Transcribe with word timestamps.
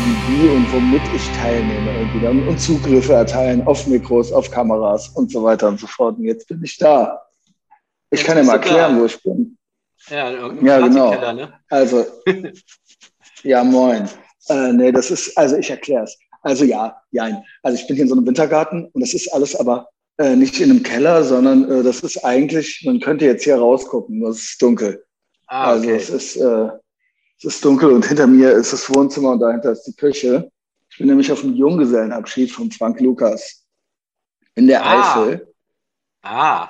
wie 0.00 0.48
und 0.48 0.72
womit 0.72 1.02
ich 1.14 1.28
teilnehme 1.36 1.92
irgendwie 1.98 2.20
dann 2.20 2.48
und 2.48 2.60
Zugriffe 2.60 3.14
erteilen 3.14 3.66
auf 3.66 3.86
Mikros, 3.86 4.32
auf 4.32 4.50
Kameras 4.50 5.08
und 5.10 5.30
so 5.30 5.42
weiter 5.42 5.68
und 5.68 5.80
so 5.80 5.86
fort. 5.86 6.18
Und 6.18 6.24
jetzt 6.24 6.48
bin 6.48 6.62
ich 6.62 6.76
da. 6.78 7.22
Ich 8.10 8.20
jetzt 8.20 8.26
kann 8.26 8.36
dir 8.36 8.44
mal 8.44 8.54
erklären, 8.54 8.94
da. 8.94 9.00
wo 9.00 9.04
ich 9.04 9.22
bin. 9.22 9.58
Ja, 10.08 10.30
ja 10.30 10.78
genau. 10.80 11.32
Ne? 11.32 11.52
Also, 11.68 12.04
ja, 13.42 13.64
moin. 13.64 14.08
Äh, 14.48 14.72
nee, 14.72 14.92
das 14.92 15.10
ist, 15.10 15.36
also 15.36 15.56
ich 15.56 15.70
erkläre 15.70 16.04
es. 16.04 16.18
Also 16.42 16.64
ja, 16.64 16.96
ja. 17.10 17.42
Also 17.62 17.78
ich 17.78 17.86
bin 17.86 17.96
hier 17.96 18.04
in 18.04 18.08
so 18.08 18.14
einem 18.14 18.26
Wintergarten 18.26 18.86
und 18.86 19.00
das 19.00 19.14
ist 19.14 19.28
alles 19.32 19.54
aber 19.56 19.88
äh, 20.18 20.36
nicht 20.36 20.60
in 20.60 20.70
einem 20.70 20.82
Keller, 20.82 21.22
sondern 21.24 21.70
äh, 21.70 21.82
das 21.82 22.00
ist 22.00 22.24
eigentlich, 22.24 22.82
man 22.84 23.00
könnte 23.00 23.24
jetzt 23.24 23.44
hier 23.44 23.56
rausgucken, 23.56 24.18
nur 24.18 24.30
es 24.30 24.42
ist 24.42 24.62
dunkel. 24.62 25.04
Ah, 25.46 25.70
also 25.70 25.84
okay. 25.84 25.92
Also 25.92 26.14
es 26.14 26.36
ist, 26.36 26.36
äh, 26.36 26.68
es 27.38 27.44
ist 27.44 27.64
dunkel 27.64 27.92
und 27.92 28.04
hinter 28.04 28.26
mir 28.26 28.52
ist 28.52 28.72
das 28.72 28.92
Wohnzimmer 28.92 29.32
und 29.32 29.40
dahinter 29.40 29.72
ist 29.72 29.84
die 29.84 29.94
Küche. 29.94 30.50
Ich 30.90 30.98
bin 30.98 31.06
nämlich 31.06 31.30
auf 31.30 31.42
dem 31.42 31.54
Junggesellenabschied 31.54 32.50
von 32.50 32.70
Frank 32.72 33.00
Lukas 33.00 33.64
in 34.54 34.66
der 34.66 34.84
ah. 34.84 35.22
Eifel. 35.22 35.54
Ah. 36.22 36.68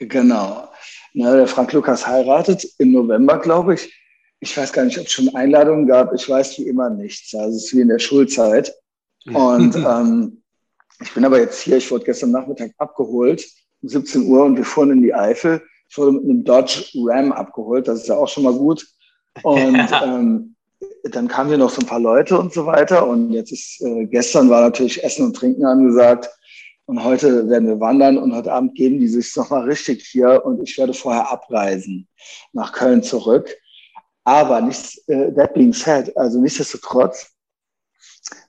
Genau. 0.00 0.68
Na, 1.14 1.34
der 1.34 1.46
Frank 1.46 1.72
Lukas 1.72 2.06
heiratet 2.06 2.66
im 2.78 2.92
November, 2.92 3.38
glaube 3.38 3.74
ich. 3.74 3.94
Ich 4.40 4.56
weiß 4.56 4.72
gar 4.72 4.84
nicht, 4.84 4.98
ob 4.98 5.06
es 5.06 5.12
schon 5.12 5.34
Einladungen 5.34 5.86
gab. 5.86 6.12
Ich 6.12 6.28
weiß 6.28 6.58
wie 6.58 6.68
immer 6.68 6.90
nichts. 6.90 7.34
Also 7.34 7.56
es 7.56 7.66
ist 7.66 7.76
wie 7.76 7.80
in 7.80 7.88
der 7.88 7.98
Schulzeit. 7.98 8.72
Und 9.26 9.74
ähm, 9.76 10.42
ich 11.00 11.12
bin 11.14 11.24
aber 11.24 11.38
jetzt 11.40 11.60
hier. 11.60 11.76
Ich 11.76 11.90
wurde 11.90 12.04
gestern 12.04 12.32
Nachmittag 12.32 12.72
abgeholt 12.78 13.46
um 13.80 13.88
17 13.88 14.26
Uhr 14.26 14.44
und 14.44 14.56
wir 14.56 14.64
fuhren 14.64 14.90
in 14.90 15.02
die 15.02 15.14
Eifel. 15.14 15.62
Ich 15.88 15.96
wurde 15.96 16.12
mit 16.12 16.24
einem 16.24 16.44
Dodge 16.44 16.84
Ram 16.94 17.32
abgeholt. 17.32 17.86
Das 17.86 18.00
ist 18.00 18.08
ja 18.08 18.16
auch 18.16 18.28
schon 18.28 18.44
mal 18.44 18.54
gut. 18.54 18.84
Und 19.42 19.88
ähm, 20.04 20.56
dann 21.04 21.28
kamen 21.28 21.48
hier 21.50 21.58
noch 21.58 21.70
so 21.70 21.80
ein 21.80 21.86
paar 21.86 22.00
Leute 22.00 22.38
und 22.38 22.52
so 22.52 22.66
weiter. 22.66 23.06
Und 23.06 23.32
jetzt 23.32 23.52
ist, 23.52 23.80
äh, 23.82 24.06
gestern 24.06 24.50
war 24.50 24.62
natürlich 24.62 25.02
Essen 25.02 25.26
und 25.26 25.34
Trinken 25.34 25.64
angesagt. 25.64 26.28
Und 26.86 27.04
heute 27.04 27.48
werden 27.48 27.68
wir 27.68 27.80
wandern 27.80 28.16
und 28.16 28.34
heute 28.34 28.52
Abend 28.52 28.74
geben 28.74 28.98
die 28.98 29.08
sich 29.08 29.36
nochmal 29.36 29.64
richtig 29.64 30.06
hier. 30.06 30.44
Und 30.44 30.62
ich 30.62 30.78
werde 30.78 30.94
vorher 30.94 31.30
abreisen 31.30 32.08
nach 32.52 32.72
Köln 32.72 33.02
zurück. 33.02 33.54
Aber 34.24 34.60
nicht, 34.60 34.98
äh, 35.08 35.32
that 35.34 35.54
being 35.54 35.72
said, 35.72 36.14
also 36.16 36.40
nichtsdestotrotz 36.40 37.34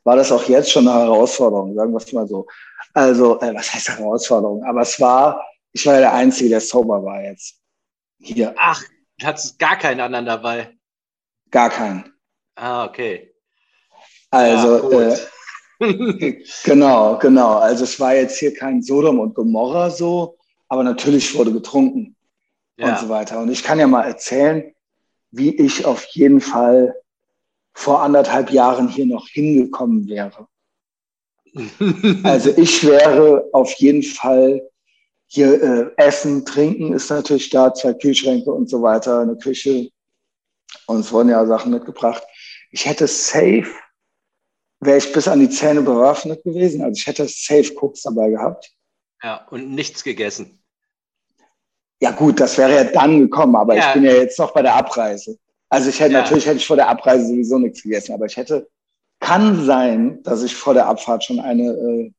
war 0.03 0.15
das 0.15 0.31
auch 0.31 0.43
jetzt 0.49 0.71
schon 0.71 0.87
eine 0.87 0.99
Herausforderung, 0.99 1.75
sagen 1.75 1.91
wir 1.91 1.97
es 1.97 2.11
mal 2.11 2.27
so. 2.27 2.45
Also, 2.93 3.39
äh, 3.39 3.53
was 3.53 3.73
heißt 3.73 3.89
Herausforderung? 3.89 4.63
Aber 4.63 4.81
es 4.81 4.99
war, 4.99 5.41
ich 5.71 5.85
war 5.85 5.95
ja 5.95 5.99
der 6.01 6.13
Einzige, 6.13 6.49
der 6.49 6.61
sober 6.61 7.03
war 7.03 7.21
jetzt. 7.23 7.61
Hier. 8.19 8.53
Ach, 8.57 8.83
hattest 9.21 9.59
gar 9.59 9.77
keinen 9.77 9.99
anderen 9.99 10.25
dabei? 10.25 10.78
Gar 11.51 11.69
keinen. 11.69 12.13
Ah, 12.55 12.85
okay. 12.85 13.33
Also, 14.31 14.91
ja, 14.91 15.15
äh, 15.79 16.43
genau, 16.63 17.17
genau. 17.17 17.57
Also 17.57 17.83
es 17.83 17.99
war 17.99 18.15
jetzt 18.15 18.37
hier 18.37 18.53
kein 18.53 18.81
Sodom 18.81 19.19
und 19.19 19.33
Gomorra 19.33 19.89
so, 19.89 20.37
aber 20.67 20.83
natürlich 20.83 21.35
wurde 21.35 21.51
getrunken 21.51 22.15
ja. 22.77 22.89
und 22.89 22.99
so 22.99 23.09
weiter. 23.09 23.39
Und 23.39 23.49
ich 23.49 23.63
kann 23.63 23.79
ja 23.79 23.87
mal 23.87 24.03
erzählen, 24.03 24.73
wie 25.31 25.55
ich 25.55 25.85
auf 25.85 26.03
jeden 26.11 26.41
Fall 26.41 26.95
vor 27.73 28.01
anderthalb 28.01 28.51
Jahren 28.51 28.87
hier 28.87 29.05
noch 29.05 29.27
hingekommen 29.27 30.07
wäre. 30.07 30.47
also 32.23 32.51
ich 32.57 32.85
wäre 32.85 33.45
auf 33.53 33.71
jeden 33.73 34.03
Fall 34.03 34.61
hier 35.27 35.61
äh, 35.61 35.91
Essen, 35.97 36.43
Trinken 36.45 36.93
ist 36.93 37.09
natürlich 37.09 37.49
da, 37.51 37.73
zwei 37.73 37.93
Kühlschränke 37.93 38.51
und 38.51 38.69
so 38.69 38.81
weiter, 38.81 39.19
eine 39.19 39.37
Küche. 39.37 39.89
Und 40.85 41.01
es 41.01 41.11
wurden 41.11 41.29
ja 41.29 41.45
Sachen 41.45 41.71
mitgebracht. 41.71 42.23
Ich 42.71 42.85
hätte 42.85 43.07
safe, 43.07 43.67
wäre 44.79 44.97
ich 44.97 45.11
bis 45.11 45.27
an 45.27 45.39
die 45.39 45.49
Zähne 45.49 45.81
bewaffnet 45.81 46.43
gewesen. 46.43 46.81
Also 46.81 46.97
ich 46.97 47.07
hätte 47.07 47.27
safe 47.27 47.73
Cooks 47.75 48.03
dabei 48.03 48.29
gehabt. 48.29 48.71
Ja, 49.23 49.45
und 49.49 49.71
nichts 49.71 50.03
gegessen. 50.03 50.63
Ja 52.01 52.11
gut, 52.11 52.39
das 52.39 52.57
wäre 52.57 52.75
ja 52.75 52.83
dann 52.85 53.19
gekommen, 53.19 53.55
aber 53.55 53.75
ja. 53.75 53.87
ich 53.87 53.93
bin 53.93 54.03
ja 54.03 54.13
jetzt 54.13 54.39
noch 54.39 54.53
bei 54.53 54.61
der 54.61 54.75
Abreise. 54.75 55.37
Also 55.69 55.89
ich 55.89 55.99
hätte, 55.99 56.13
ja. 56.13 56.21
natürlich 56.21 56.45
hätte 56.45 56.57
ich 56.57 56.67
vor 56.67 56.77
der 56.77 56.87
Abreise 56.87 57.27
sowieso 57.27 57.59
nichts 57.59 57.83
gegessen, 57.83 58.13
aber 58.13 58.25
ich 58.25 58.37
hätte, 58.37 58.69
kann 59.19 59.65
sein, 59.65 60.23
dass 60.23 60.43
ich 60.43 60.55
vor 60.55 60.73
der 60.73 60.87
Abfahrt 60.87 61.25
schon 61.25 61.39
eine 61.39 61.63
äh, 61.63 62.11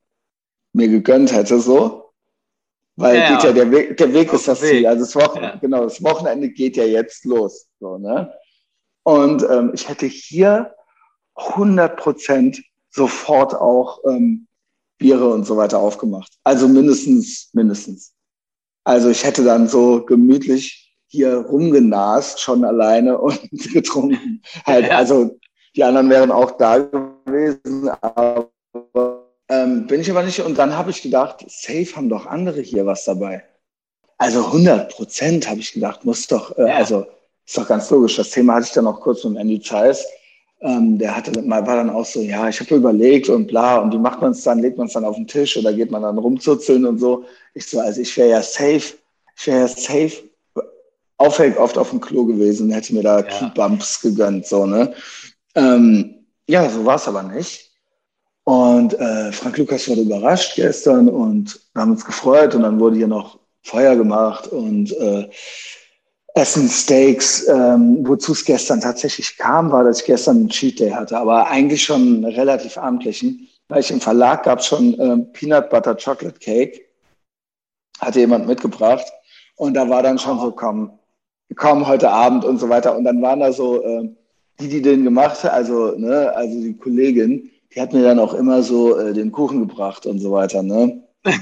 mir 0.72 0.88
gegönnt 0.88 1.32
hätte, 1.32 1.59
so. 1.61 2.12
Weil 2.97 3.17
ja, 3.17 3.31
geht 3.31 3.44
ja, 3.44 3.53
der 3.53 3.71
Weg, 3.71 3.97
der 3.97 4.12
Weg 4.12 4.32
ist 4.32 4.47
das 4.47 4.61
Weg. 4.61 4.71
Ziel. 4.71 4.87
Also 4.87 5.05
das 5.05 5.17
Wochenende, 5.17 5.59
genau, 5.59 5.84
das 5.84 6.03
Wochenende 6.03 6.50
geht 6.50 6.77
ja 6.77 6.84
jetzt 6.84 7.25
los. 7.25 7.67
So, 7.81 7.97
ne? 7.97 8.32
Und 9.10 9.43
ähm, 9.50 9.72
ich 9.75 9.88
hätte 9.88 10.06
hier 10.06 10.72
100 11.34 11.97
Prozent 11.97 12.62
sofort 12.91 13.56
auch 13.56 13.98
ähm, 14.06 14.47
Biere 14.98 15.31
und 15.31 15.44
so 15.44 15.56
weiter 15.56 15.81
aufgemacht. 15.81 16.31
Also 16.44 16.69
mindestens, 16.69 17.50
mindestens. 17.53 18.15
Also 18.84 19.10
ich 19.10 19.25
hätte 19.25 19.43
dann 19.43 19.66
so 19.66 20.04
gemütlich 20.04 20.97
hier 21.09 21.38
rumgenast, 21.38 22.41
schon 22.41 22.65
alleine 22.65 23.19
und 23.19 23.50
getrunken. 23.72 24.43
Halt. 24.65 24.88
Also 24.93 25.37
die 25.75 25.82
anderen 25.82 26.09
wären 26.09 26.31
auch 26.31 26.53
da 26.53 26.78
gewesen, 26.78 27.88
aber 27.88 28.53
ähm, 29.49 29.88
bin 29.88 30.03
ich 30.03 30.10
aber 30.12 30.22
nicht. 30.22 30.38
Und 30.38 30.56
dann 30.56 30.76
habe 30.76 30.93
ich 30.93 31.03
gedacht, 31.03 31.44
safe 31.49 31.97
haben 31.97 32.10
doch 32.10 32.26
andere 32.26 32.60
hier 32.60 32.87
was 32.87 33.06
dabei. 33.06 33.43
Also 34.19 34.47
100 34.47 34.88
Prozent 34.93 35.49
habe 35.50 35.59
ich 35.59 35.72
gedacht, 35.72 36.04
muss 36.04 36.28
doch, 36.28 36.56
äh, 36.56 36.69
ja. 36.69 36.76
also 36.76 37.06
ist 37.50 37.59
doch 37.59 37.66
ganz 37.66 37.91
logisch. 37.91 38.16
Das 38.16 38.31
Thema 38.31 38.55
hatte 38.55 38.66
ich 38.66 38.72
dann 38.72 38.87
auch 38.87 39.00
kurz 39.00 39.25
mit 39.25 39.37
Andy 39.37 39.61
Zeiss. 39.61 40.06
Ähm, 40.61 40.99
der 40.99 41.16
hatte 41.16 41.43
mal, 41.43 41.66
war 41.66 41.77
dann 41.77 41.91
auch 41.91 42.05
so, 42.05 42.21
ja, 42.21 42.49
ich 42.49 42.61
habe 42.61 42.77
überlegt 42.77 43.28
und 43.28 43.49
bla, 43.49 43.78
und 43.78 43.93
wie 43.93 43.99
macht 43.99 44.21
man 44.21 44.31
es 44.31 44.44
dann? 44.44 44.61
Legt 44.61 44.78
man 44.78 44.87
es 44.87 44.93
dann 44.93 45.05
auf 45.05 45.16
den 45.16 45.27
Tisch 45.27 45.56
oder 45.56 45.72
geht 45.72 45.91
man 45.91 46.03
dann 46.03 46.19
rumzuzeln 46.19 46.84
und 46.87 46.99
so? 46.99 47.25
Ich 47.55 47.66
so, 47.66 47.81
also 47.81 48.00
ich 48.00 48.16
wäre 48.16 48.31
ja 48.31 48.43
safe, 48.43 48.94
ich 49.37 49.47
wäre 49.47 49.61
ja 49.61 49.69
safe 49.69 50.12
auffällig 51.16 51.59
oft 51.59 51.77
auf 51.77 51.91
dem 51.91 52.00
Klo 52.00 52.25
gewesen 52.25 52.69
und 52.69 52.72
hätte 52.72 52.94
mir 52.94 53.03
da 53.03 53.19
ja. 53.19 53.22
Keybumps 53.25 54.00
gegönnt, 54.00 54.47
so, 54.47 54.67
ne? 54.67 54.94
Ähm, 55.56 56.27
ja, 56.47 56.71
so 56.71 56.84
war 56.84 56.97
es 56.97 57.09
aber 57.09 57.25
nicht. 57.25 57.72
Und 58.44 58.94
äh, 58.94 59.32
Frank 59.32 59.59
Lukas 59.59 59.88
wurde 59.88 60.03
überrascht 60.03 60.55
gestern 60.55 61.09
und 61.09 61.61
wir 61.72 61.82
haben 61.82 61.93
uns 61.93 62.05
gefreut 62.05 62.55
und 62.55 62.62
dann 62.62 62.78
wurde 62.78 62.97
hier 62.97 63.09
noch 63.09 63.41
Feuer 63.62 63.97
gemacht 63.97 64.47
und 64.49 64.93
äh, 64.93 65.28
Essen 66.41 66.71
Steaks. 66.71 67.47
Ähm, 67.49 67.99
Wozu 68.09 68.33
es 68.33 68.45
gestern 68.45 68.81
tatsächlich 68.81 69.37
kam, 69.37 69.71
war, 69.71 69.84
dass 69.84 70.01
ich 70.01 70.06
gestern 70.06 70.37
einen 70.39 70.49
Cheat 70.49 70.81
Day 70.81 70.91
hatte, 70.91 71.19
aber 71.19 71.49
eigentlich 71.49 71.83
schon 71.83 72.01
einen 72.01 72.25
relativ 72.25 72.78
amtlichen, 72.78 73.47
weil 73.69 73.81
ich 73.81 73.91
im 73.91 74.01
Verlag 74.01 74.45
gab 74.45 74.61
es 74.61 74.67
schon 74.67 74.99
äh, 74.99 75.19
Peanut 75.34 75.69
Butter 75.69 75.95
Chocolate 75.95 76.39
Cake, 76.39 76.81
hatte 77.99 78.21
jemand 78.21 78.47
mitgebracht 78.47 79.05
und 79.56 79.75
da 79.75 79.89
war 79.91 80.03
dann 80.03 80.19
schon 80.19 80.41
so, 80.41 80.50
komm, 80.50 80.99
komm 81.56 81.87
heute 81.87 82.11
Abend 82.11 82.47
und 82.47 82.59
so 82.59 82.71
weiter 82.71 82.97
und 82.97 83.05
dann 83.05 83.21
waren 83.21 83.41
da 83.41 83.53
so 83.53 83.84
äh, 83.84 84.09
die, 84.61 84.69
die 84.69 84.81
den 84.81 85.05
gemacht 85.05 85.45
hat, 85.45 85.53
also, 85.53 85.95
ne, 85.99 86.33
also 86.34 86.59
die 86.59 86.77
Kollegin, 86.77 87.50
die 87.75 87.81
hat 87.83 87.93
mir 87.93 88.03
dann 88.03 88.19
auch 88.19 88.33
immer 88.33 88.62
so 88.62 88.97
äh, 88.97 89.12
den 89.12 89.31
Kuchen 89.31 89.61
gebracht 89.61 90.06
und 90.06 90.19
so 90.21 90.33
weiter. 90.33 90.62
Ne? 90.62 91.03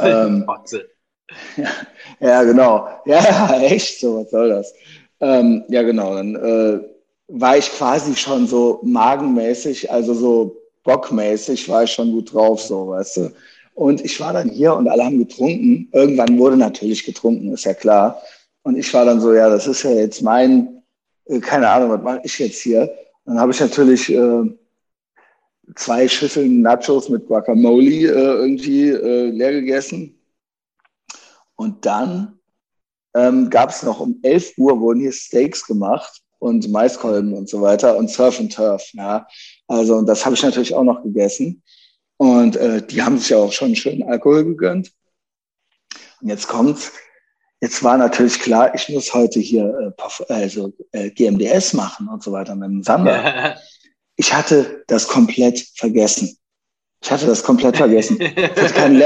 ähm, 0.00 0.44
ja, 1.56 1.70
ja, 2.20 2.42
genau. 2.42 2.88
Ja, 3.06 3.54
echt 3.60 4.00
so, 4.00 4.20
was 4.20 4.30
soll 4.30 4.48
das? 4.48 4.74
Ähm, 5.20 5.64
ja, 5.68 5.82
genau. 5.82 6.14
Dann 6.14 6.34
äh, 6.36 6.80
war 7.28 7.56
ich 7.56 7.70
quasi 7.70 8.14
schon 8.16 8.46
so 8.46 8.80
magenmäßig, 8.82 9.90
also 9.90 10.14
so 10.14 10.56
bockmäßig, 10.84 11.68
war 11.68 11.84
ich 11.84 11.92
schon 11.92 12.12
gut 12.12 12.32
drauf, 12.32 12.60
so, 12.60 12.88
weißt 12.88 13.16
du. 13.18 13.32
Und 13.74 14.04
ich 14.04 14.20
war 14.20 14.32
dann 14.32 14.50
hier 14.50 14.74
und 14.74 14.88
alle 14.88 15.04
haben 15.04 15.18
getrunken. 15.18 15.88
Irgendwann 15.92 16.38
wurde 16.38 16.56
natürlich 16.56 17.04
getrunken, 17.04 17.52
ist 17.52 17.64
ja 17.64 17.74
klar. 17.74 18.20
Und 18.62 18.76
ich 18.76 18.92
war 18.92 19.04
dann 19.04 19.20
so, 19.20 19.32
ja, 19.32 19.48
das 19.48 19.66
ist 19.66 19.82
ja 19.82 19.92
jetzt 19.92 20.22
mein, 20.22 20.82
äh, 21.26 21.40
keine 21.40 21.68
Ahnung, 21.68 21.90
was 21.90 22.02
mache 22.02 22.20
ich 22.24 22.38
jetzt 22.38 22.60
hier? 22.60 22.92
Dann 23.24 23.38
habe 23.38 23.52
ich 23.52 23.60
natürlich 23.60 24.12
äh, 24.12 24.42
zwei 25.74 26.06
Schüsseln 26.08 26.60
Nachos 26.60 27.08
mit 27.08 27.26
Guacamole 27.26 27.84
äh, 27.84 28.08
irgendwie 28.08 28.88
äh, 28.90 29.30
leer 29.30 29.52
gegessen. 29.52 30.18
Und 31.56 31.86
dann 31.86 32.38
ähm, 33.14 33.50
gab 33.50 33.70
es 33.70 33.82
noch 33.82 34.00
um 34.00 34.18
11 34.22 34.54
Uhr 34.56 34.80
wurden 34.80 35.00
hier 35.00 35.12
Steaks 35.12 35.66
gemacht 35.66 36.22
und 36.38 36.70
Maiskolben 36.70 37.34
und 37.34 37.48
so 37.48 37.60
weiter 37.60 37.96
und 37.96 38.10
Surf 38.10 38.40
and 38.40 38.52
Turf. 38.52 38.88
Ja. 38.94 39.26
Also 39.68 39.96
und 39.96 40.06
das 40.06 40.24
habe 40.24 40.34
ich 40.34 40.42
natürlich 40.42 40.74
auch 40.74 40.84
noch 40.84 41.02
gegessen. 41.02 41.62
Und 42.16 42.56
äh, 42.56 42.86
die 42.86 43.02
haben 43.02 43.18
sich 43.18 43.30
ja 43.30 43.38
auch 43.38 43.52
schon 43.52 43.74
schön 43.74 44.02
Alkohol 44.02 44.44
gegönnt. 44.44 44.92
Und 46.20 46.28
jetzt 46.28 46.48
kommt's. 46.48 46.92
Jetzt 47.60 47.84
war 47.84 47.96
natürlich 47.96 48.40
klar, 48.40 48.74
ich 48.74 48.88
muss 48.88 49.14
heute 49.14 49.38
hier 49.38 49.94
äh, 49.96 50.32
also, 50.32 50.72
äh, 50.90 51.10
GMDS 51.10 51.74
machen 51.74 52.08
und 52.08 52.22
so 52.22 52.32
weiter 52.32 52.56
mit 52.56 52.70
dem 52.70 52.82
Sander. 52.82 53.56
ich 54.16 54.34
hatte 54.34 54.84
das 54.88 55.06
komplett 55.06 55.64
vergessen. 55.76 56.36
Ich 57.02 57.10
hatte 57.10 57.26
das 57.26 57.42
komplett 57.42 57.76
vergessen. 57.76 58.20
Ich 58.20 58.36
hatte 58.36 58.74
kein, 58.74 59.02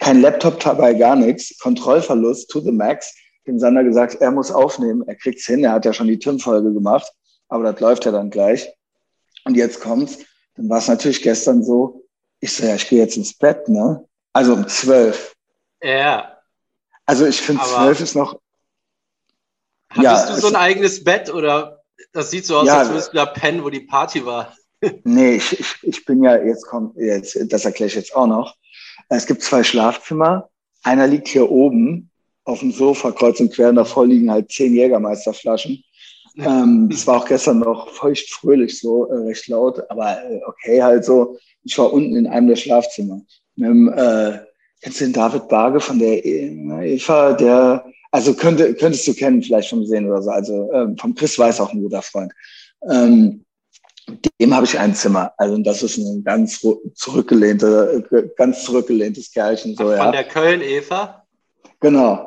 kein 0.00 0.20
Laptop 0.22 0.58
dabei, 0.60 0.94
gar 0.94 1.14
nichts. 1.14 1.56
Kontrollverlust 1.58 2.50
to 2.50 2.60
the 2.60 2.72
max. 2.72 3.14
Dem 3.46 3.58
Sander 3.58 3.84
gesagt, 3.84 4.16
er 4.20 4.30
muss 4.30 4.50
aufnehmen. 4.50 5.06
Er 5.06 5.14
kriegt's 5.14 5.46
hin. 5.46 5.62
Er 5.62 5.72
hat 5.72 5.84
ja 5.84 5.92
schon 5.92 6.08
die 6.08 6.18
TIM-Folge 6.18 6.72
gemacht. 6.72 7.10
Aber 7.48 7.70
das 7.70 7.80
läuft 7.80 8.04
ja 8.06 8.12
dann 8.12 8.30
gleich. 8.30 8.72
Und 9.44 9.56
jetzt 9.56 9.80
kommt's, 9.80 10.18
dann 10.56 10.68
war 10.68 10.78
es 10.78 10.88
natürlich 10.88 11.22
gestern 11.22 11.62
so, 11.62 12.04
ich 12.40 12.52
so, 12.52 12.64
ja, 12.64 12.74
ich 12.74 12.88
gehe 12.88 12.98
jetzt 12.98 13.16
ins 13.16 13.36
Bett, 13.36 13.68
ne? 13.68 14.04
Also 14.32 14.54
um 14.54 14.66
zwölf. 14.68 15.34
Ja. 15.82 16.38
Also 17.06 17.26
ich 17.26 17.40
finde 17.40 17.62
zwölf 17.64 18.00
ist 18.00 18.14
noch. 18.14 18.40
Hattest 19.90 20.28
ja, 20.28 20.34
du 20.34 20.40
so 20.40 20.46
ein 20.48 20.56
eigenes 20.56 21.02
Bett 21.02 21.32
oder 21.32 21.82
das 22.12 22.30
sieht 22.30 22.46
so 22.46 22.58
aus, 22.58 22.66
ja, 22.66 22.78
als 22.78 22.90
würdest 22.90 23.12
du 23.12 23.16
da 23.16 23.26
pennen, 23.26 23.64
wo 23.64 23.70
die 23.70 23.80
Party 23.80 24.24
war? 24.24 24.54
nee, 25.04 25.36
ich, 25.36 25.58
ich, 25.58 25.76
ich 25.82 26.04
bin 26.04 26.22
ja, 26.22 26.36
jetzt 26.36 26.66
kommt, 26.66 26.96
jetzt, 26.96 27.36
das 27.52 27.64
erkläre 27.64 27.88
ich 27.88 27.94
jetzt 27.96 28.14
auch 28.14 28.26
noch. 28.26 28.54
Es 29.10 29.26
gibt 29.26 29.42
zwei 29.42 29.62
Schlafzimmer. 29.62 30.48
Einer 30.82 31.06
liegt 31.06 31.28
hier 31.28 31.50
oben 31.50 32.10
auf 32.44 32.60
dem 32.60 32.72
Sofa, 32.72 33.10
kreuz 33.10 33.40
und 33.40 33.52
quer, 33.52 33.68
und 33.68 33.76
davor 33.76 34.06
liegen 34.06 34.30
halt 34.30 34.50
zehn 34.50 34.74
Jägermeisterflaschen. 34.74 35.82
Ähm, 36.38 36.88
es 36.92 37.06
war 37.06 37.18
auch 37.18 37.26
gestern 37.26 37.58
noch 37.58 37.90
feucht 37.90 38.30
fröhlich 38.30 38.80
so, 38.80 39.06
äh, 39.06 39.16
recht 39.26 39.48
laut, 39.48 39.82
aber 39.90 40.24
äh, 40.24 40.40
okay, 40.46 40.82
halt 40.82 41.04
so. 41.04 41.36
Ich 41.64 41.76
war 41.76 41.92
unten 41.92 42.16
in 42.16 42.26
einem 42.26 42.48
der 42.48 42.56
Schlafzimmer. 42.56 43.20
Mit 43.56 43.68
dem, 43.68 43.92
äh, 43.92 44.38
kennst 44.80 45.00
du 45.00 45.04
den 45.04 45.12
David 45.12 45.48
Barge 45.48 45.80
von 45.80 45.98
der 45.98 46.24
e 46.24 46.94
Eva, 46.94 47.32
der, 47.32 47.84
also 48.12 48.32
könnte, 48.34 48.74
könntest 48.74 49.06
du 49.08 49.14
kennen, 49.14 49.42
vielleicht 49.42 49.68
schon 49.68 49.80
gesehen 49.80 50.06
oder 50.06 50.22
so. 50.22 50.30
Also 50.30 50.72
ähm, 50.72 50.96
vom 50.96 51.14
Chris 51.14 51.38
Weiß 51.38 51.60
auch 51.60 51.72
ein 51.72 51.82
guter 51.82 52.02
Freund. 52.02 52.32
Ähm, 52.88 53.44
dem 54.40 54.54
habe 54.54 54.66
ich 54.66 54.78
ein 54.78 54.94
Zimmer. 54.94 55.32
Also 55.36 55.58
das 55.58 55.82
ist 55.82 55.98
ein 55.98 56.24
ganz 56.24 56.60
zurückgelehnte, 56.94 58.32
ganz 58.36 58.64
zurückgelehntes 58.64 59.30
Kerlchen. 59.32 59.76
So, 59.76 59.90
Ach, 59.90 59.96
von 59.96 60.06
ja. 60.06 60.12
der 60.12 60.24
Köln-Eva? 60.24 61.24
Genau. 61.80 62.26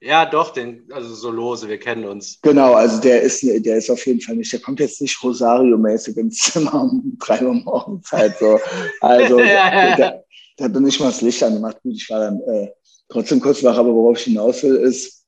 Ja, 0.00 0.26
doch, 0.26 0.50
den, 0.52 0.86
also 0.92 1.14
so 1.14 1.30
lose, 1.30 1.66
wir 1.66 1.78
kennen 1.78 2.04
uns. 2.04 2.38
Genau, 2.42 2.74
also 2.74 3.00
der 3.00 3.22
ist, 3.22 3.42
der 3.42 3.78
ist 3.78 3.88
auf 3.88 4.06
jeden 4.06 4.20
Fall 4.20 4.36
nicht, 4.36 4.52
der 4.52 4.60
kommt 4.60 4.78
jetzt 4.80 5.00
nicht 5.00 5.22
Rosario-mäßig 5.22 6.16
ins 6.18 6.38
Zimmer 6.38 6.82
um 6.82 7.16
drei 7.18 7.42
Uhr 7.42 7.54
morgens 7.54 8.12
halt 8.12 8.36
so. 8.38 8.60
Also. 9.00 9.38
Da, 9.38 10.20
da 10.56 10.68
bin 10.68 10.86
ich 10.86 11.00
mal 11.00 11.06
das 11.06 11.22
Licht 11.22 11.42
angemacht. 11.42 11.80
Gut, 11.82 11.94
ich 11.94 12.08
war 12.10 12.20
dann 12.20 12.40
äh, 12.42 12.70
trotzdem 13.08 13.40
kurz 13.40 13.64
wach, 13.64 13.78
aber 13.78 13.94
worauf 13.94 14.18
ich 14.18 14.24
hinaus 14.24 14.62
will, 14.62 14.76
ist, 14.76 15.24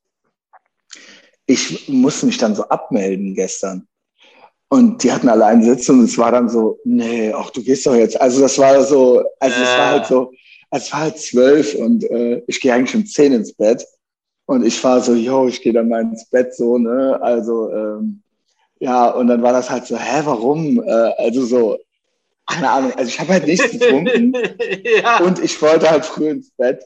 ich 1.47 1.89
musste 1.89 2.27
mich 2.27 2.37
dann 2.37 2.55
so 2.55 2.63
abmelden 2.63 3.33
gestern. 3.33 3.87
Und 4.69 5.01
die 5.03 5.11
hatten 5.11 5.29
alle 5.29 5.45
einen 5.45 5.63
Sitz 5.63 5.87
und 5.87 6.03
es 6.03 6.17
war 6.17 6.31
dann 6.31 6.49
so, 6.49 6.77
nee, 6.83 7.31
ach, 7.31 7.49
du 7.51 7.63
gehst 7.63 7.85
doch 7.85 7.95
jetzt. 7.95 8.19
Also 8.19 8.41
das 8.41 8.57
war 8.57 8.83
so, 8.83 9.23
also 9.39 9.55
es 9.55 9.77
war 9.77 9.91
halt 9.91 10.05
so, 10.07 10.31
es 10.71 10.91
war 10.91 10.99
halt 11.01 11.17
zwölf 11.17 11.75
und 11.75 12.03
äh, 12.09 12.41
ich 12.47 12.59
gehe 12.59 12.73
eigentlich 12.73 12.95
um 12.95 13.05
zehn 13.05 13.31
ins 13.31 13.53
Bett. 13.53 13.85
Und 14.45 14.65
ich 14.65 14.81
war 14.83 15.01
so, 15.01 15.13
yo, 15.13 15.47
ich 15.47 15.61
gehe 15.61 15.73
dann 15.73 15.89
mal 15.89 16.01
ins 16.01 16.25
Bett 16.29 16.53
so, 16.53 16.77
ne? 16.77 17.17
Also, 17.21 17.71
ähm, 17.71 18.21
ja, 18.79 19.09
und 19.09 19.27
dann 19.27 19.41
war 19.41 19.53
das 19.53 19.69
halt 19.69 19.85
so, 19.85 19.97
hä, 19.97 20.21
warum? 20.23 20.81
Äh, 20.83 21.11
also 21.17 21.45
so, 21.45 21.77
keine 22.45 22.69
Ahnung, 22.69 22.93
also 22.95 23.09
ich 23.09 23.19
habe 23.19 23.33
halt 23.33 23.47
nichts 23.47 23.71
getrunken 23.71 24.33
ja. 25.01 25.19
und 25.19 25.43
ich 25.43 25.61
wollte 25.61 25.89
halt 25.89 26.05
früh 26.05 26.29
ins 26.29 26.51
Bett. 26.51 26.83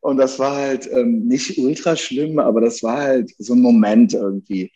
Und 0.00 0.16
das 0.16 0.38
war 0.38 0.56
halt 0.56 0.90
ähm, 0.90 1.28
nicht 1.28 1.58
ultra 1.58 1.96
schlimm, 1.96 2.38
aber 2.38 2.60
das 2.60 2.82
war 2.82 2.98
halt 2.98 3.30
so 3.38 3.54
ein 3.54 3.60
Moment 3.60 4.14
irgendwie. 4.14 4.72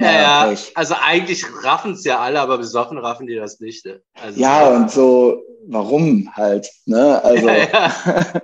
Ja, 0.00 0.46
ja, 0.48 0.54
also 0.74 0.94
eigentlich 0.98 1.44
raffen 1.62 1.92
es 1.92 2.04
ja 2.04 2.20
alle, 2.20 2.40
aber 2.40 2.56
besoffen 2.56 2.96
raffen 2.96 3.26
die 3.26 3.34
das 3.36 3.60
nicht. 3.60 3.84
Ne? 3.84 4.00
Also 4.14 4.40
ja, 4.40 4.68
und 4.70 4.90
so, 4.90 5.42
warum 5.66 6.34
halt, 6.34 6.70
ne? 6.86 7.22
Also. 7.22 7.48
Ja, 7.48 7.92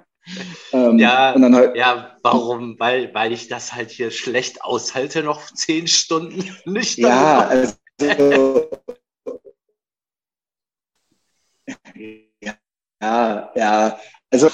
ähm, 0.73 0.99
ja, 0.99 1.35
halt, 1.35 1.75
ja, 1.75 2.15
warum? 2.23 2.79
Weil, 2.79 3.15
weil 3.15 3.33
ich 3.33 3.49
das 3.49 3.73
halt 3.73 3.91
hier 3.91 4.11
schlecht 4.11 4.63
aushalte, 4.63 5.23
noch 5.23 5.51
zehn 5.51 5.87
Stunden 5.87 6.45
nicht. 6.67 6.99
Ja, 6.99 7.39
also, 7.47 7.75
ja, 13.01 13.53
ja, 13.57 13.99
also, 14.31 14.51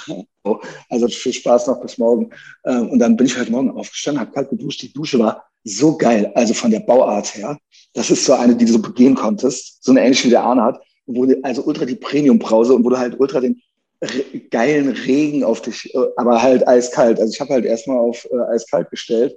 also 0.89 1.09
viel 1.09 1.33
Spaß 1.33 1.67
noch 1.67 1.81
bis 1.81 1.99
morgen. 1.99 2.31
Ähm, 2.65 2.91
und 2.91 3.01
dann 3.01 3.17
bin 3.17 3.27
ich 3.27 3.37
heute 3.37 3.51
Morgen 3.51 3.73
aufgestanden, 3.73 4.21
habe 4.21 4.31
kalt 4.31 4.51
geduscht. 4.51 4.83
Die 4.83 4.93
Dusche 4.93 5.19
war 5.19 5.52
so 5.65 5.97
geil, 5.97 6.33
also 6.35 6.55
von 6.55 6.71
der 6.71 6.81
Bauart 6.81 7.35
her. 7.37 7.59
Das 7.95 8.11
ist 8.11 8.25
so 8.25 8.35
eine, 8.35 8.57
die 8.57 8.65
du 8.65 8.73
so 8.73 8.83
begehen 8.83 9.15
konntest, 9.15 9.83
so 9.85 9.93
eine 9.93 10.01
ähnliche 10.01 10.27
wie 10.27 10.31
der 10.31 10.43
Arne 10.43 10.63
hat, 10.63 10.81
wo 11.07 11.27
du, 11.27 11.39
also 11.43 11.63
ultra 11.65 11.85
die 11.85 11.95
Premium-Brause 11.95 12.75
und 12.75 12.85
wo 12.85 12.91
du 12.91 12.99
halt 12.99 13.19
ultra 13.19 13.41
den 13.41 13.61
geilen 14.51 14.89
Regen 14.89 15.45
auf 15.45 15.63
dich, 15.63 15.95
äh, 15.95 15.99
aber 16.17 16.43
halt 16.43 16.67
eiskalt. 16.67 17.21
Also 17.21 17.33
ich 17.33 17.41
habe 17.41 17.53
halt 17.53 17.65
erstmal 17.65 17.99
auf 17.99 18.27
äh, 18.31 18.55
eiskalt 18.55 18.91
gestellt, 18.91 19.37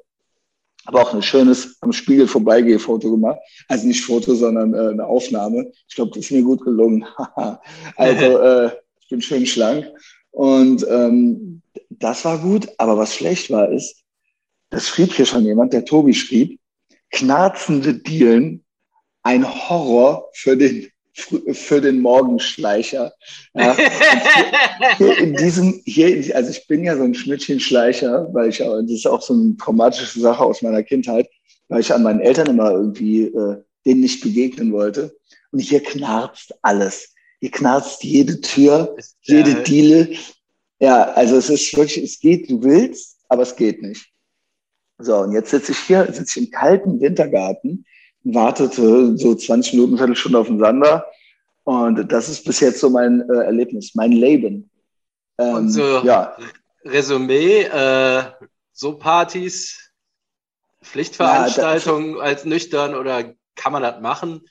aber 0.85 1.01
auch 1.01 1.13
ein 1.13 1.21
schönes 1.21 1.77
am 1.81 1.91
Spiegel 1.91 2.27
vorbeigeh-Foto 2.27 3.11
gemacht. 3.11 3.39
Also 3.67 3.87
nicht 3.87 4.03
Foto, 4.03 4.33
sondern 4.33 4.73
äh, 4.73 4.89
eine 4.89 5.05
Aufnahme. 5.05 5.71
Ich 5.87 5.95
glaube, 5.95 6.11
das 6.11 6.25
ist 6.25 6.31
mir 6.31 6.43
gut 6.43 6.63
gelungen. 6.63 7.05
also 7.95 8.39
äh, 8.41 8.71
ich 9.01 9.09
bin 9.09 9.21
schön 9.21 9.45
schlank. 9.45 9.87
Und 10.31 10.85
ähm, 10.89 11.61
das 11.89 12.25
war 12.25 12.39
gut, 12.39 12.67
aber 12.77 12.97
was 12.97 13.15
schlecht 13.15 13.51
war, 13.51 13.71
ist, 13.71 14.03
das 14.69 14.87
schrieb 14.87 15.13
hier 15.13 15.25
schon 15.25 15.45
jemand, 15.45 15.73
der 15.73 15.85
Tobi 15.85 16.13
schrieb, 16.13 16.59
knarzende 17.11 17.95
Dielen, 17.95 18.63
ein 19.23 19.45
Horror 19.69 20.29
für 20.33 20.55
den 20.57 20.87
für 21.53 21.79
den 21.79 22.01
Morgenschleicher. 22.01 23.13
Ja. 23.53 23.75
Hier 24.97 25.17
in 25.17 25.33
diesem, 25.33 25.81
hier, 25.85 26.35
also 26.35 26.51
ich 26.51 26.67
bin 26.67 26.83
ja 26.83 26.97
so 26.97 27.03
ein 27.03 27.15
Schnittchenschleicher, 27.15 28.27
weil 28.33 28.49
ich, 28.49 28.57
das 28.57 28.91
ist 28.91 29.07
auch 29.07 29.21
so 29.21 29.33
eine 29.33 29.55
traumatische 29.55 30.19
Sache 30.19 30.43
aus 30.43 30.61
meiner 30.61 30.83
Kindheit, 30.83 31.29
weil 31.69 31.79
ich 31.79 31.93
an 31.93 32.03
meinen 32.03 32.19
Eltern 32.19 32.47
immer 32.47 32.71
irgendwie 32.71 33.23
äh, 33.23 33.63
denen 33.85 34.01
nicht 34.01 34.21
begegnen 34.21 34.73
wollte. 34.73 35.15
Und 35.51 35.59
hier 35.59 35.81
knarzt 35.81 36.53
alles. 36.61 37.13
Hier 37.39 37.51
knarzt 37.51 38.03
jede 38.03 38.41
Tür, 38.41 38.97
jede 39.21 39.63
Diele. 39.63 40.09
Ja, 40.79 41.13
also 41.13 41.37
es 41.37 41.49
ist 41.49 41.75
wirklich, 41.77 42.03
es 42.03 42.19
geht, 42.19 42.49
du 42.49 42.61
willst, 42.61 43.19
aber 43.29 43.43
es 43.43 43.55
geht 43.55 43.81
nicht. 43.81 44.05
So, 44.97 45.17
und 45.17 45.31
jetzt 45.33 45.51
sitze 45.51 45.73
ich 45.73 45.79
hier, 45.79 46.05
sitze 46.11 46.39
ich 46.39 46.45
im 46.45 46.51
kalten 46.51 47.01
Wintergarten 47.01 47.85
wartete 48.25 49.17
so 49.17 49.35
20 49.35 49.73
Minuten, 49.73 49.97
Viertelstunde 49.97 50.39
auf 50.39 50.47
den 50.47 50.59
Sander. 50.59 51.05
Und 51.63 52.11
das 52.11 52.29
ist 52.29 52.43
bis 52.43 52.59
jetzt 52.59 52.79
so 52.79 52.89
mein 52.89 53.27
äh, 53.29 53.45
Erlebnis, 53.45 53.95
mein 53.95 54.11
Leben. 54.11 54.69
Ähm, 55.37 55.55
und 55.55 55.69
so 55.69 55.99
ja. 56.03 56.35
Resümee, 56.83 57.63
äh, 57.63 58.23
so 58.71 58.97
Partys, 58.97 59.91
Pflichtveranstaltungen 60.83 62.17
ja, 62.17 62.21
als 62.21 62.45
nüchtern 62.45 62.93
oder 62.95 63.35
kann 63.55 63.73
man 63.73 63.81
das 63.81 64.01
machen? 64.01 64.41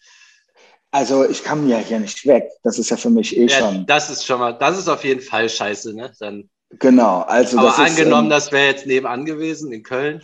Also 0.91 1.29
ich 1.29 1.45
kann 1.45 1.69
ja 1.69 1.79
hier 1.79 2.01
nicht 2.01 2.27
weg. 2.27 2.49
Das 2.63 2.79
ist 2.79 2.91
ja 2.91 2.97
für 2.97 3.11
mich 3.11 3.37
eh 3.37 3.47
ja, 3.47 3.59
schon. 3.59 3.87
Das 3.87 4.11
ist 4.11 4.25
schon 4.25 4.41
mal, 4.41 4.53
das 4.53 4.79
ist 4.79 4.89
auf 4.89 5.05
jeden 5.05 5.21
Fall 5.21 5.49
scheiße, 5.49 5.95
ne? 5.95 6.13
Dann, 6.19 6.49
genau, 6.79 7.21
also. 7.21 7.59
Aber 7.59 7.79
angenommen, 7.79 8.31
ist, 8.31 8.35
ähm, 8.35 8.41
das 8.41 8.53
wäre 8.53 8.67
jetzt 8.67 8.87
nebenan 8.87 9.25
gewesen 9.25 9.73
in 9.73 9.83
Köln 9.83 10.21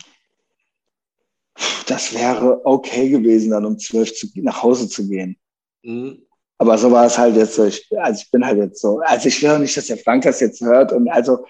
das 1.91 2.13
wäre 2.13 2.61
okay 2.65 3.09
gewesen, 3.09 3.51
dann 3.51 3.65
um 3.65 3.77
zwölf 3.77 4.11
nach 4.35 4.63
Hause 4.63 4.87
zu 4.87 5.07
gehen. 5.07 5.37
Mhm. 5.83 6.25
Aber 6.57 6.77
so 6.77 6.91
war 6.91 7.05
es 7.05 7.17
halt 7.17 7.35
jetzt 7.35 7.55
so. 7.55 7.65
Ich, 7.65 7.85
also 7.97 8.21
ich 8.23 8.31
bin 8.31 8.45
halt 8.45 8.57
jetzt 8.57 8.81
so. 8.81 8.99
Also 8.99 9.27
ich 9.27 9.41
will 9.41 9.49
auch 9.49 9.57
nicht, 9.57 9.75
dass 9.75 9.87
der 9.87 9.97
Frank 9.97 10.23
das 10.23 10.39
jetzt 10.39 10.61
hört. 10.61 10.91
Und 10.93 11.09
also, 11.09 11.45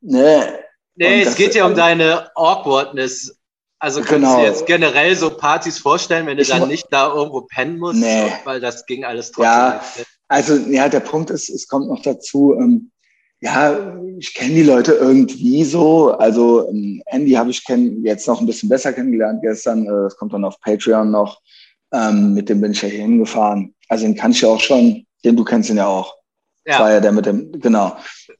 ne. 0.00 0.60
Nee, 0.94 1.22
es 1.22 1.34
geht 1.34 1.54
ja 1.54 1.66
um 1.66 1.74
deine 1.74 2.30
Awkwardness. 2.36 3.36
Also 3.78 4.00
kannst 4.00 4.14
genau. 4.14 4.36
du 4.36 4.42
dir 4.42 4.48
jetzt 4.48 4.66
generell 4.66 5.16
so 5.16 5.36
Partys 5.36 5.78
vorstellen, 5.78 6.26
wenn 6.26 6.36
du 6.36 6.42
ich 6.42 6.48
dann 6.48 6.68
nicht 6.68 6.86
da 6.90 7.12
irgendwo 7.12 7.40
pennen 7.42 7.78
musst, 7.78 7.98
nee. 7.98 8.30
weil 8.44 8.60
das 8.60 8.86
ging 8.86 9.04
alles 9.04 9.32
trotzdem. 9.32 9.44
Ja, 9.44 9.82
nicht. 9.96 10.06
also 10.28 10.54
ja, 10.54 10.88
der 10.88 11.00
Punkt 11.00 11.30
ist, 11.30 11.50
es 11.50 11.66
kommt 11.66 11.88
noch 11.88 12.00
dazu, 12.00 12.54
ähm, 12.54 12.92
ja, 13.42 13.98
ich 14.18 14.34
kenne 14.34 14.54
die 14.54 14.62
Leute 14.62 14.92
irgendwie 14.92 15.64
so. 15.64 16.12
Also 16.12 16.68
ähm, 16.68 17.02
Andy 17.06 17.32
habe 17.32 17.50
ich 17.50 17.64
kenn, 17.64 18.04
jetzt 18.04 18.28
noch 18.28 18.40
ein 18.40 18.46
bisschen 18.46 18.68
besser 18.68 18.92
kennengelernt 18.92 19.42
gestern. 19.42 19.84
Äh, 19.84 20.04
das 20.04 20.16
kommt 20.16 20.32
dann 20.32 20.44
auf 20.44 20.60
Patreon 20.60 21.10
noch. 21.10 21.42
Ähm, 21.92 22.34
mit 22.34 22.48
dem 22.48 22.60
bin 22.60 22.70
ich 22.70 22.80
ja 22.82 22.88
hier 22.88 23.00
hingefahren. 23.00 23.74
Also 23.88 24.06
den 24.06 24.14
kann 24.14 24.30
ich 24.30 24.40
ja 24.40 24.48
auch 24.48 24.60
schon. 24.60 25.04
Den 25.24 25.36
du 25.36 25.42
kennst 25.42 25.70
ihn 25.70 25.76
ja 25.76 25.88
auch. 25.88 26.14
Ja. 26.64 26.74
Das 26.74 26.80
war 26.80 26.92
ja 26.92 27.00
der 27.00 27.10
mit 27.10 27.26
dem, 27.26 27.50
genau. 27.60 27.96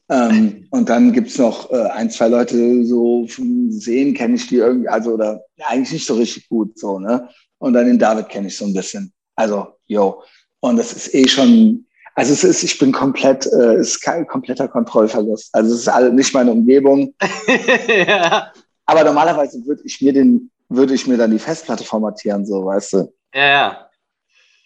Ähm, 0.09 0.67
und 0.69 0.87
dann 0.87 1.11
gibt's 1.11 1.37
noch 1.37 1.69
äh, 1.71 1.83
ein, 1.89 2.09
zwei 2.09 2.29
Leute, 2.29 2.85
so 2.85 3.27
vom 3.27 3.69
Sehen 3.71 4.13
kenne 4.13 4.35
ich 4.35 4.47
die 4.47 4.57
irgendwie, 4.57 4.87
also 4.87 5.11
oder 5.11 5.43
ja, 5.57 5.65
eigentlich 5.67 5.91
nicht 5.91 6.07
so 6.07 6.13
richtig 6.13 6.47
gut, 6.47 6.79
so, 6.79 6.99
ne? 6.99 7.27
Und 7.57 7.73
dann 7.73 7.87
den 7.87 7.99
David 7.99 8.29
kenne 8.29 8.47
ich 8.47 8.55
so 8.55 8.63
ein 8.63 8.73
bisschen. 8.73 9.11
Also, 9.35 9.67
yo. 9.85 10.23
Und 10.61 10.77
das 10.77 10.93
ist 10.93 11.13
eh 11.13 11.27
schon, 11.27 11.85
also 12.15 12.33
es 12.33 12.43
ist, 12.43 12.63
ich 12.63 12.77
bin 12.77 12.91
komplett, 12.91 13.45
äh, 13.47 13.75
es 13.75 13.89
ist 13.89 14.01
kein 14.01 14.27
kompletter 14.27 14.67
Kontrollverlust. 14.67 15.49
Also 15.53 15.73
es 15.73 15.81
ist 15.81 15.87
alle, 15.87 16.13
nicht 16.13 16.33
meine 16.33 16.51
Umgebung. 16.51 17.13
ja. 18.07 18.51
Aber 18.85 19.03
normalerweise 19.03 19.65
würde 19.65 19.81
ich 19.85 20.01
mir 20.01 20.13
den, 20.13 20.51
würde 20.69 20.93
ich 20.93 21.07
mir 21.07 21.17
dann 21.17 21.31
die 21.31 21.39
Festplatte 21.39 21.83
formatieren, 21.83 22.45
so, 22.45 22.65
weißt 22.65 22.93
du? 22.93 23.13
Ja, 23.33 23.45
ja. 23.45 23.89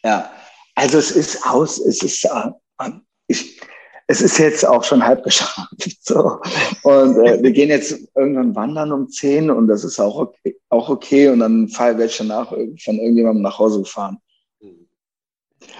Ja. 0.03 0.31
Also 0.75 0.97
es 0.97 1.11
ist 1.11 1.45
aus, 1.45 1.79
es 1.79 2.03
ist, 2.03 2.25
äh, 2.25 2.91
ich, 3.27 3.59
es 4.07 4.21
ist 4.21 4.37
jetzt 4.37 4.65
auch 4.65 4.83
schon 4.83 5.03
halb 5.03 5.23
geschafft. 5.23 5.67
So. 6.01 6.39
Und 6.83 7.17
äh, 7.25 7.43
wir 7.43 7.51
gehen 7.51 7.67
jetzt 7.67 7.99
irgendwann 8.15 8.55
wandern 8.55 8.93
um 8.93 9.09
zehn 9.09 9.51
und 9.51 9.67
das 9.67 9.83
ist 9.83 9.99
auch 9.99 10.17
okay. 10.17 10.57
Auch 10.69 10.87
okay. 10.87 11.27
Und 11.27 11.39
dann 11.39 11.67
werde 11.67 12.05
ich 12.05 12.17
danach 12.17 12.47
von 12.47 12.95
irgendjemandem 12.95 13.43
nach 13.43 13.59
Hause 13.59 13.79
gefahren. 13.79 14.17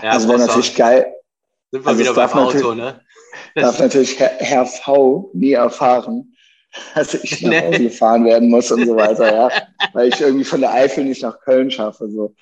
Ja, 0.02 0.12
also 0.12 0.28
wäre 0.28 0.40
natürlich 0.40 0.76
geil. 0.76 1.14
Sind 1.72 1.84
wir 1.84 1.90
also 1.90 2.00
wieder 2.00 2.14
beim 2.14 2.30
Auto, 2.32 2.74
ne? 2.74 3.02
Darf 3.56 3.80
natürlich 3.80 4.20
Herr, 4.20 4.32
Herr, 4.40 4.66
V 4.66 5.32
nie 5.34 5.54
erfahren, 5.54 6.36
dass 6.96 7.14
ich 7.14 7.42
nach 7.42 7.62
Hause 7.62 7.84
gefahren 7.84 8.26
werden 8.26 8.50
muss 8.50 8.72
und 8.72 8.86
so 8.86 8.96
weiter, 8.96 9.34
ja. 9.34 9.50
Weil 9.94 10.10
ich 10.10 10.20
irgendwie 10.20 10.46
von 10.46 10.62
der 10.62 10.74
Eifel 10.74 11.04
nicht 11.06 11.22
nach 11.22 11.40
Köln 11.42 11.70
schaffe. 11.70 12.10
So. 12.10 12.36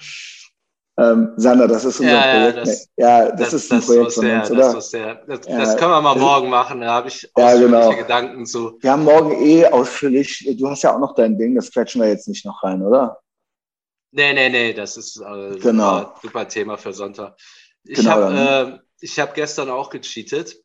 Ähm, 0.97 1.33
Sander, 1.35 1.67
das 1.67 1.83
ist 1.83 1.99
unser 1.99 2.13
ja, 2.13 2.21
Projekt. 2.21 2.55
Ja, 2.55 2.63
das, 2.63 2.89
ja, 2.95 3.31
das, 3.31 3.39
das 3.39 3.53
ist 3.53 3.71
ein 3.71 3.79
das 3.79 3.85
Projekt 3.87 4.13
von 4.13 4.31
uns, 4.31 4.51
oder? 4.51 4.73
Das, 4.73 4.91
das, 4.91 5.41
das 5.41 5.77
können 5.77 5.91
wir 5.91 6.01
mal 6.01 6.15
morgen 6.15 6.49
machen, 6.49 6.81
da 6.81 6.93
habe 6.93 7.09
ich 7.09 7.29
ja, 7.35 7.55
genau. 7.57 7.93
Gedanken 7.93 8.45
zu. 8.45 8.77
Wir 8.79 8.91
haben 8.91 9.03
morgen 9.03 9.31
eh 9.45 9.65
ausführlich, 9.65 10.47
du 10.57 10.69
hast 10.69 10.83
ja 10.83 10.95
auch 10.95 10.99
noch 10.99 11.13
dein 11.13 11.37
Ding, 11.37 11.55
das 11.55 11.71
quetschen 11.71 12.01
wir 12.01 12.07
jetzt 12.07 12.29
nicht 12.29 12.45
noch 12.45 12.63
rein, 12.63 12.81
oder? 12.81 13.19
Nee, 14.11 14.33
nee, 14.33 14.49
nee, 14.49 14.73
das 14.73 14.95
ist 14.95 15.17
äh, 15.17 15.57
genau. 15.59 15.99
super, 15.99 16.15
super 16.21 16.47
Thema 16.47 16.77
für 16.77 16.93
Sonntag. 16.93 17.35
Ich 17.83 17.97
genau, 17.97 18.11
habe 18.11 18.84
äh, 19.05 19.21
hab 19.21 19.33
gestern 19.33 19.69
auch 19.69 19.89
gecheatet, 19.89 20.57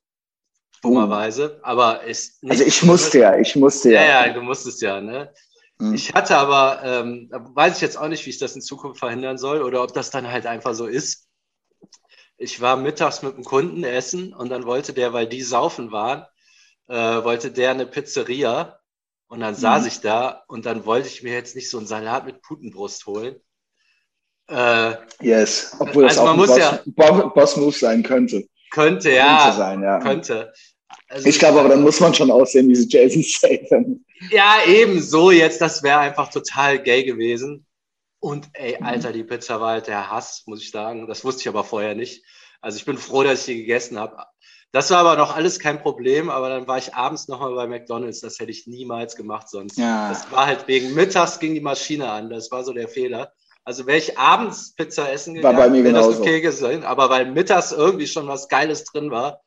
dummerweise, 0.82 1.58
uh. 1.58 1.64
aber 1.64 2.04
ist 2.04 2.42
Also 2.48 2.64
ich 2.64 2.82
musste 2.82 3.18
ja, 3.18 3.38
ich 3.38 3.56
musste 3.56 3.92
ja. 3.92 4.02
Ja, 4.02 4.26
ja, 4.26 4.32
du 4.32 4.42
musstest 4.42 4.82
ja, 4.82 5.00
ne? 5.00 5.32
Mhm. 5.78 5.94
Ich 5.94 6.12
hatte 6.12 6.36
aber, 6.36 6.82
ähm, 6.84 7.30
weiß 7.30 7.76
ich 7.76 7.82
jetzt 7.82 7.96
auch 7.96 8.08
nicht, 8.08 8.26
wie 8.26 8.30
ich 8.30 8.38
das 8.38 8.54
in 8.54 8.62
Zukunft 8.62 8.98
verhindern 8.98 9.38
soll 9.38 9.62
oder 9.62 9.82
ob 9.82 9.94
das 9.94 10.10
dann 10.10 10.30
halt 10.30 10.46
einfach 10.46 10.74
so 10.74 10.86
ist. 10.86 11.26
Ich 12.36 12.60
war 12.60 12.76
mittags 12.76 13.22
mit 13.22 13.34
einem 13.34 13.44
Kunden 13.44 13.84
essen 13.84 14.32
und 14.34 14.50
dann 14.50 14.64
wollte 14.64 14.92
der, 14.92 15.12
weil 15.12 15.26
die 15.26 15.42
saufen 15.42 15.92
waren, 15.92 16.26
äh, 16.88 17.24
wollte 17.24 17.50
der 17.50 17.70
eine 17.70 17.86
Pizzeria 17.86 18.78
und 19.28 19.40
dann 19.40 19.54
saß 19.54 19.82
mhm. 19.82 19.88
ich 19.88 20.00
da 20.00 20.42
und 20.48 20.66
dann 20.66 20.84
wollte 20.84 21.08
ich 21.08 21.22
mir 21.22 21.32
jetzt 21.32 21.54
nicht 21.54 21.70
so 21.70 21.78
einen 21.78 21.86
Salat 21.86 22.26
mit 22.26 22.42
Putenbrust 22.42 23.06
holen. 23.06 23.40
Äh, 24.50 24.96
yes, 25.20 25.76
obwohl 25.78 26.04
das 26.04 26.18
also 26.18 26.30
auch 26.30 26.34
ein 26.34 26.46
Boss, 26.46 26.58
ja, 26.58 27.28
Boss-Move 27.34 27.76
sein 27.76 28.02
könnte. 28.02 28.44
Könnte, 28.70 29.12
ja. 29.12 29.44
Könnte 29.44 29.56
sein, 29.56 29.82
ja. 29.82 29.98
Könnte. 30.00 30.52
Also 31.08 31.26
ich 31.28 31.38
glaube 31.38 31.60
aber, 31.60 31.68
dann 31.68 31.82
muss 31.82 32.00
man 32.00 32.14
schon 32.14 32.30
aussehen 32.30 32.68
wie 32.68 32.88
Jason 32.88 33.22
Statham. 33.22 34.04
Ja, 34.30 34.58
eben 34.66 35.00
so 35.00 35.30
jetzt, 35.30 35.60
das 35.60 35.82
wäre 35.82 35.98
einfach 35.98 36.30
total 36.30 36.82
gay 36.82 37.04
gewesen. 37.04 37.66
Und 38.20 38.48
ey. 38.52 38.76
Alter, 38.80 39.12
die 39.12 39.24
Pizza 39.24 39.60
war 39.60 39.70
halt 39.72 39.86
der 39.86 40.10
Hass, 40.10 40.42
muss 40.46 40.62
ich 40.62 40.70
sagen. 40.70 41.06
Das 41.06 41.24
wusste 41.24 41.42
ich 41.42 41.48
aber 41.48 41.64
vorher 41.64 41.94
nicht. 41.94 42.24
Also 42.60 42.76
ich 42.76 42.84
bin 42.84 42.98
froh, 42.98 43.22
dass 43.22 43.40
ich 43.40 43.46
die 43.46 43.60
gegessen 43.62 43.98
habe. 43.98 44.16
Das 44.72 44.90
war 44.90 44.98
aber 44.98 45.16
noch 45.16 45.34
alles 45.34 45.58
kein 45.58 45.80
Problem, 45.80 46.28
aber 46.28 46.48
dann 46.48 46.68
war 46.68 46.78
ich 46.78 46.94
abends 46.94 47.26
nochmal 47.28 47.54
bei 47.54 47.66
McDonalds. 47.66 48.20
Das 48.20 48.38
hätte 48.38 48.50
ich 48.50 48.66
niemals 48.66 49.16
gemacht 49.16 49.48
sonst. 49.48 49.78
Ja. 49.78 50.10
Das 50.10 50.30
war 50.30 50.46
halt 50.46 50.68
wegen 50.68 50.94
mittags 50.94 51.38
ging 51.40 51.54
die 51.54 51.60
Maschine 51.60 52.10
an. 52.10 52.30
Das 52.30 52.50
war 52.52 52.62
so 52.62 52.72
der 52.72 52.88
Fehler. 52.88 53.32
Also 53.70 53.86
wäre 53.86 53.98
ich 53.98 54.18
abends 54.18 54.74
Pizza 54.74 55.12
essen 55.12 55.34
gegangen, 55.34 55.84
wäre 55.84 55.92
das 55.92 56.18
okay 56.18 56.40
gewesen. 56.40 56.82
Aber 56.82 57.08
weil 57.08 57.30
mittags 57.30 57.70
irgendwie 57.70 58.08
schon 58.08 58.26
was 58.26 58.48
Geiles 58.48 58.82
drin 58.82 59.12
war, 59.12 59.42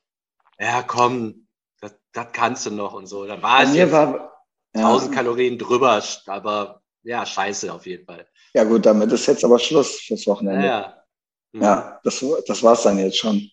ja 0.58 0.82
komm, 0.82 1.50
das, 1.82 1.94
das 2.14 2.28
kannst 2.32 2.66
du 2.66 2.72
noch 2.72 2.94
und 2.94 3.08
so. 3.08 3.26
Da 3.26 3.42
war 3.42 3.64
es 3.64 3.76
jetzt 3.76 3.92
war, 3.92 4.32
ja. 4.74 4.88
1000 4.88 5.14
Kalorien 5.14 5.58
drüber, 5.58 6.02
aber 6.28 6.82
ja, 7.04 7.26
scheiße 7.26 7.74
auf 7.74 7.86
jeden 7.86 8.06
Fall. 8.06 8.26
Ja 8.54 8.64
gut, 8.64 8.86
damit 8.86 9.12
ist 9.12 9.26
jetzt 9.26 9.44
aber 9.44 9.60
Schluss 9.60 10.00
fürs 10.00 10.26
Wochenende. 10.26 10.68
Ja, 10.68 11.04
ja. 11.52 11.62
ja 11.62 12.00
das, 12.06 12.24
das 12.48 12.64
war 12.64 12.72
es 12.76 12.84
dann 12.84 13.00
jetzt 13.00 13.18
schon. 13.18 13.52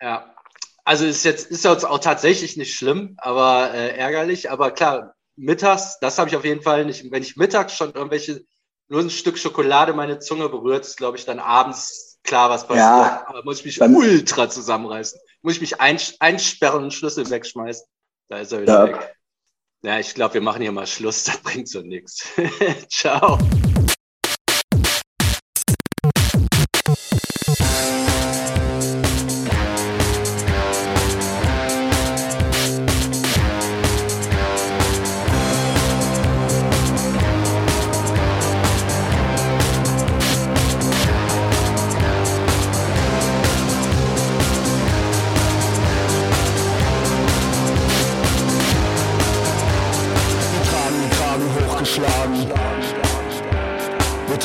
Ja, 0.00 0.32
also 0.84 1.04
ist 1.04 1.24
jetzt 1.24 1.50
ist 1.50 1.64
jetzt 1.64 1.84
auch 1.84 1.98
tatsächlich 1.98 2.56
nicht 2.56 2.76
schlimm, 2.76 3.16
aber 3.18 3.74
äh, 3.74 3.96
ärgerlich. 3.96 4.48
Aber 4.48 4.70
klar, 4.70 5.16
mittags, 5.34 5.98
das 5.98 6.20
habe 6.20 6.30
ich 6.30 6.36
auf 6.36 6.44
jeden 6.44 6.62
Fall 6.62 6.84
nicht. 6.84 7.10
Wenn 7.10 7.24
ich 7.24 7.36
mittags 7.36 7.76
schon 7.76 7.92
irgendwelche 7.92 8.44
nur 8.88 9.00
ein 9.00 9.10
Stück 9.10 9.38
Schokolade 9.38 9.92
meine 9.92 10.18
Zunge 10.18 10.48
berührt, 10.48 10.84
ist 10.84 10.96
glaube 10.96 11.16
ich 11.16 11.24
dann 11.24 11.38
abends 11.38 12.20
klar, 12.24 12.50
was 12.50 12.66
passiert. 12.66 12.84
Ja, 12.84 13.24
aber 13.26 13.44
muss 13.44 13.60
ich 13.60 13.64
mich 13.64 13.80
ultra 13.80 14.48
zusammenreißen 14.48 15.18
muss 15.42 15.54
ich 15.54 15.60
mich 15.60 15.80
einsperren 15.80 16.84
und 16.84 16.94
Schlüssel 16.94 17.28
wegschmeißen. 17.28 17.84
Da 18.28 18.38
ist 18.38 18.52
er 18.52 18.62
wieder 18.62 18.86
ja. 18.86 18.92
weg. 18.92 19.16
Ja, 19.84 19.98
ich 19.98 20.14
glaube, 20.14 20.34
wir 20.34 20.40
machen 20.40 20.62
hier 20.62 20.72
mal 20.72 20.86
Schluss, 20.86 21.24
das 21.24 21.38
bringt 21.38 21.68
so 21.68 21.82
nichts. 21.82 22.26
Ciao. 22.88 23.38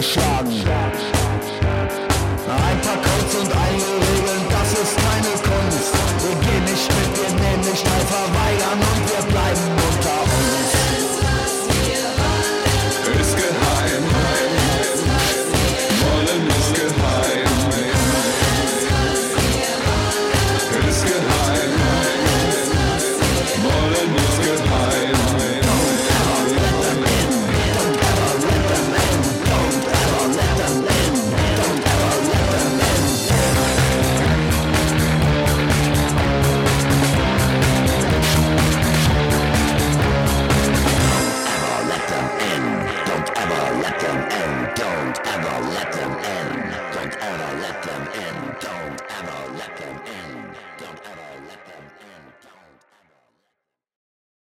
Shot, 0.00 0.50
shot, 0.50 0.96
shot. 0.96 1.19